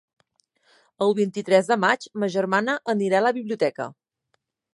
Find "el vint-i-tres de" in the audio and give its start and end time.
1.05-1.77